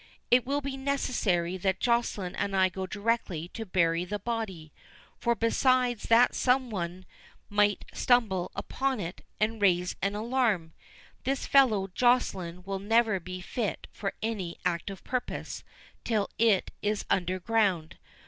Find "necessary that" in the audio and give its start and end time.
0.77-1.79